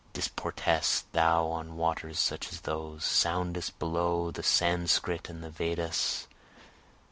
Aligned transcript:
Disportest 0.13 1.11
thou 1.11 1.45
on 1.51 1.77
waters 1.77 2.17
such 2.17 2.51
as 2.51 2.61
those? 2.61 3.05
Soundest 3.05 3.77
below 3.77 4.31
the 4.31 4.41
Sanscrit 4.41 5.29
and 5.29 5.43
the 5.43 5.51
Vedas? 5.51 6.25